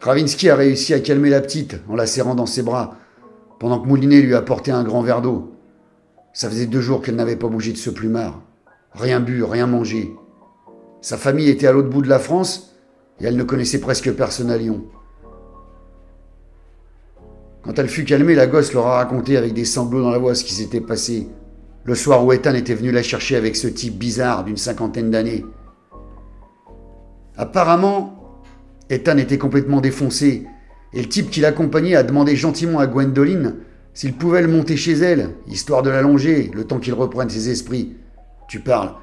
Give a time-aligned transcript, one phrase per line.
[0.00, 2.96] Kravinsky a réussi à calmer la petite en la serrant dans ses bras,
[3.58, 5.52] pendant que Moulinet lui apportait un grand verre d'eau.
[6.32, 8.40] Ça faisait deux jours qu'elle n'avait pas bougé de ce plumard.
[8.92, 10.14] Rien bu, rien mangé.
[11.02, 12.76] Sa famille était à l'autre bout de la France
[13.20, 14.84] et elle ne connaissait presque personne à Lyon.
[17.62, 20.34] Quand elle fut calmée, la gosse leur a raconté avec des sanglots dans la voix
[20.34, 21.28] ce qui s'était passé
[21.84, 25.44] le soir où Ethan était venu la chercher avec ce type bizarre d'une cinquantaine d'années.
[27.36, 28.19] Apparemment,
[28.90, 30.46] Ethan était complètement défoncé
[30.92, 33.56] et le type qui l'accompagnait a demandé gentiment à Gwendoline
[33.94, 37.96] s'il pouvait le monter chez elle, histoire de l'allonger, le temps qu'il reprenne ses esprits.
[38.48, 38.94] Tu parles.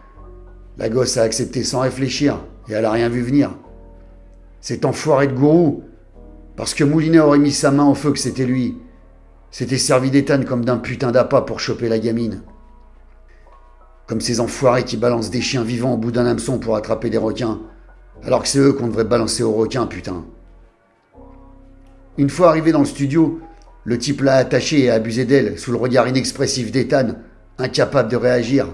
[0.77, 2.39] La gosse a accepté sans réfléchir,
[2.69, 3.55] et elle a rien vu venir.
[4.61, 5.83] Cet enfoiré de gourou,
[6.55, 8.77] parce que Moulinet aurait mis sa main au feu que c'était lui,
[9.51, 12.41] s'était servi d'Ethan comme d'un putain d'appât pour choper la gamine.
[14.07, 17.17] Comme ces enfoirés qui balancent des chiens vivants au bout d'un hameçon pour attraper des
[17.17, 17.59] requins,
[18.23, 20.25] alors que c'est eux qu'on devrait balancer aux requins, putain.
[22.17, 23.39] Une fois arrivé dans le studio,
[23.83, 27.15] le type l'a attachée et a abusé d'elle sous le regard inexpressif d'Ethan,
[27.57, 28.67] incapable de réagir,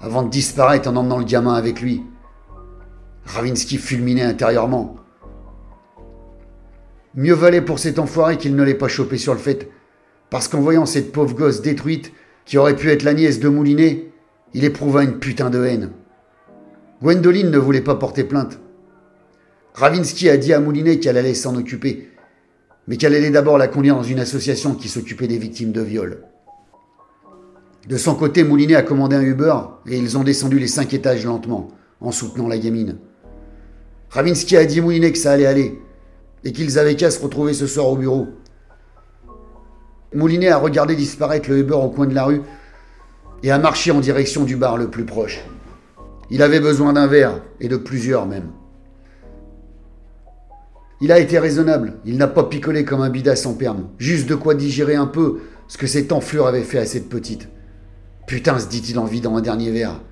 [0.00, 2.02] avant de disparaître en emmenant le gamin avec lui.
[3.24, 4.96] Ravinsky fulminait intérieurement.
[7.14, 9.70] Mieux valait pour cet enfoiré qu'il ne l'ait pas chopé sur le fait,
[10.28, 12.12] parce qu'en voyant cette pauvre gosse détruite,
[12.44, 14.10] qui aurait pu être la nièce de Moulinet,
[14.54, 15.90] il éprouva une putain de haine.
[17.02, 18.58] Gwendoline ne voulait pas porter plainte.
[19.72, 22.10] Ravinsky a dit à Moulinet qu'elle allait s'en occuper,
[22.86, 26.24] mais qu'elle allait d'abord la conduire dans une association qui s'occupait des victimes de viol.
[27.88, 29.54] De son côté, Moulinet a commandé un Uber
[29.86, 31.68] et ils ont descendu les cinq étages lentement,
[32.02, 32.98] en soutenant la gamine.
[34.10, 35.80] Ravinsky a dit à Moulinet que ça allait aller
[36.44, 38.28] et qu'ils avaient qu'à se retrouver ce soir au bureau.
[40.14, 42.42] Moulinet a regardé disparaître le Uber au coin de la rue
[43.42, 45.42] et a marché en direction du bar le plus proche.
[46.30, 48.50] Il avait besoin d'un verre, et de plusieurs même.
[51.00, 54.34] Il a été raisonnable, il n'a pas picolé comme un bidas sans perme, juste de
[54.34, 57.48] quoi digérer un peu ce que cette enflure avait fait à cette petite.
[58.26, 60.02] Putain, se dit-il en vidant un dernier verre,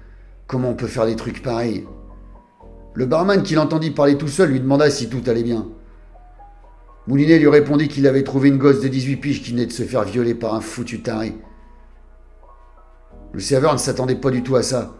[0.46, 1.86] comment on peut faire des trucs pareils?
[2.94, 5.68] Le barman qui l'entendit parler tout seul lui demanda si tout allait bien.
[7.06, 9.82] Moulinet lui répondit qu'il avait trouvé une gosse de 18 piges qui venait de se
[9.82, 11.36] faire violer par un foutu taré.
[13.32, 14.94] Le serveur ne s'attendait pas du tout à ça.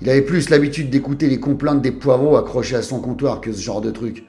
[0.00, 3.60] Il avait plus l'habitude d'écouter les complaintes des poireaux accrochés à son comptoir que ce
[3.60, 4.24] genre de truc.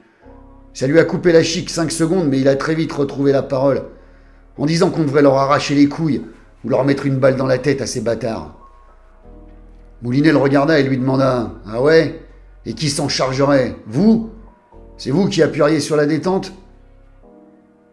[0.72, 3.42] Ça lui a coupé la chic cinq secondes, mais il a très vite retrouvé la
[3.42, 3.82] parole,
[4.58, 6.22] en disant qu'on devrait leur arracher les couilles
[6.64, 8.56] ou leur mettre une balle dans la tête à ces bâtards.
[10.02, 12.20] Moulinet le regarda et lui demanda Ah ouais?
[12.66, 13.76] Et qui s'en chargerait?
[13.86, 14.30] Vous?
[14.96, 16.52] C'est vous qui appuieriez sur la détente?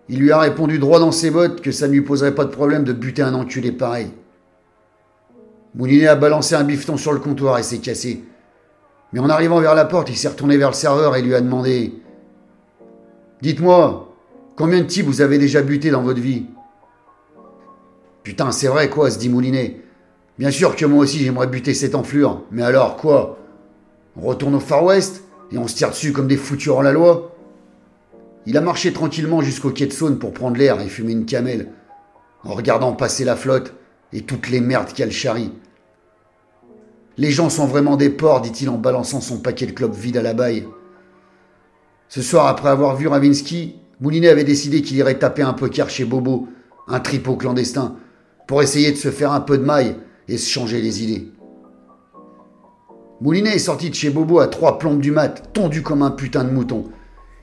[0.09, 2.49] Il lui a répondu droit dans ses bottes que ça ne lui poserait pas de
[2.49, 4.07] problème de buter un enculé pareil.
[5.77, 8.23] Moulinet a balancé un bifton sur le comptoir et s'est cassé.
[9.13, 11.41] Mais en arrivant vers la porte, il s'est retourné vers le serveur et lui a
[11.41, 11.93] demandé
[13.43, 14.11] Dites-moi,
[14.55, 16.47] combien de types vous avez déjà buté dans votre vie?
[18.23, 19.79] Putain, c'est vrai quoi, se dit Moulinet.
[20.39, 23.37] Bien sûr que moi aussi j'aimerais buter cette enflure, mais alors quoi?
[24.15, 26.91] On retourne au Far West et on se tire dessus comme des foutus en la
[26.91, 27.35] loi?
[28.47, 31.69] Il a marché tranquillement jusqu'au quai de Saône pour prendre l'air et fumer une camelle,
[32.43, 33.75] en regardant passer la flotte
[34.11, 35.53] et toutes les merdes qu'elle charrie.
[37.17, 40.21] Les gens sont vraiment des porcs, dit-il en balançant son paquet de clopes vide à
[40.21, 40.67] la baille.
[42.09, 46.05] Ce soir, après avoir vu Ravinsky, Moulinet avait décidé qu'il irait taper un poker chez
[46.05, 46.47] Bobo,
[46.87, 47.95] un tripot clandestin,
[48.47, 49.95] pour essayer de se faire un peu de maille
[50.27, 51.31] et se changer les idées.
[53.19, 56.43] Moulinet est sorti de chez Bobo à trois plombes du mat, tondu comme un putain
[56.43, 56.85] de mouton.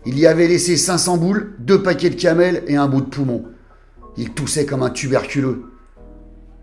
[0.06, 3.44] Il y avait laissé 500 boules, deux paquets de camel et un bout de poumon.
[4.16, 5.64] Il toussait comme un tuberculeux.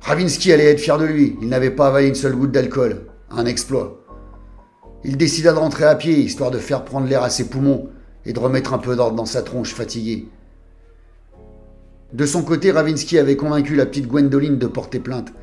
[0.01, 1.37] Ravinsky allait être fier de lui.
[1.41, 3.05] Il n'avait pas avalé une seule goutte d'alcool.
[3.29, 4.03] Un exploit.
[5.03, 7.89] Il décida de rentrer à pied, histoire de faire prendre l'air à ses poumons
[8.25, 10.27] et de remettre un peu d'ordre dans sa tronche fatiguée.
[12.13, 15.33] De son côté, Ravinsky avait convaincu la petite Gwendoline de porter plainte.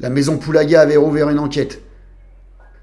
[0.00, 1.80] La maison Poulaga avait rouvert une enquête.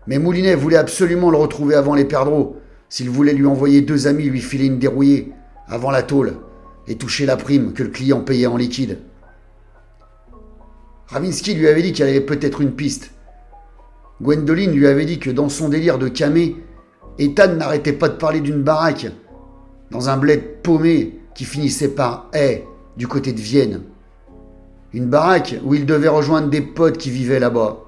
[0.08, 2.58] Mais Moulinet voulait absolument le retrouver avant les perdreaux,
[2.90, 5.34] s'il voulait lui envoyer deux amis lui filer une dérouillée,
[5.68, 6.38] avant la tôle,
[6.88, 9.00] et toucher la prime que le client payait en liquide.
[11.08, 13.12] Ravinsky lui avait dit qu'elle avait peut-être une piste.
[14.22, 16.56] Gwendoline lui avait dit que dans son délire de camé,
[17.20, 19.08] Ethan n'arrêtait pas de parler d'une baraque,
[19.92, 22.64] dans un bled paumé qui finissait par Haye,
[22.98, 23.82] du côté de Vienne.
[24.94, 27.80] Une baraque où il devait rejoindre des potes qui vivaient là-bas.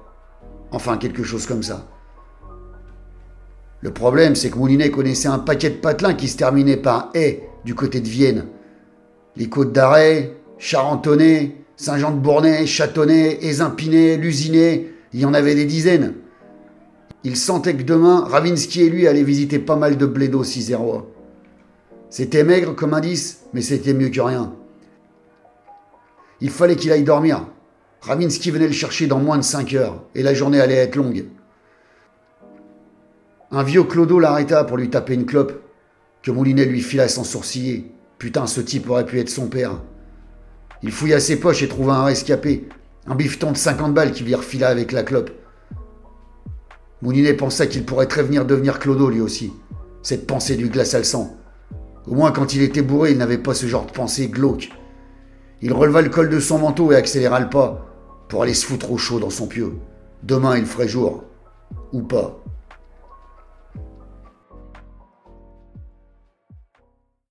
[0.70, 1.86] Enfin, quelque chose comme ça.
[3.80, 7.40] Le problème, c'est que Moulinet connaissait un paquet de patelins qui se terminait par Haye,
[7.64, 8.46] du côté de Vienne.
[9.36, 16.14] Les côtes d'Arrêt, Charentonnet, Saint-Jean-de-Bournay, Châtonnay, Ézimpiné, Lusiné, il y en avait des dizaines.
[17.22, 21.06] Il sentait que demain, Ravinsky et lui allaient visiter pas mal de blédos cisérois.
[22.10, 24.52] C'était maigre comme indice, mais c'était mieux que rien.
[26.40, 27.46] Il fallait qu'il aille dormir.
[28.00, 31.26] Ravinsky venait le chercher dans moins de 5 heures, et la journée allait être longue.
[33.52, 35.62] Un vieux clodo l'arrêta pour lui taper une clope,
[36.22, 37.92] que Moulinet lui fila sans sourciller.
[38.18, 39.80] Putain, ce type aurait pu être son père.
[40.82, 42.68] Il fouilla ses poches et trouva un rescapé,
[43.06, 45.30] un bifton de 50 balles qui lui refila avec la clope.
[47.02, 49.52] Moulinet pensa qu'il pourrait très venir devenir Clodo lui aussi.
[50.02, 51.36] Cette pensée du glace le sang.
[52.06, 54.70] Au moins quand il était bourré, il n'avait pas ce genre de pensée glauque.
[55.60, 57.84] Il releva le col de son manteau et accéléra le pas
[58.28, 59.74] pour aller se foutre au chaud dans son pieu.
[60.22, 61.24] Demain il ferait jour.
[61.92, 62.42] Ou pas.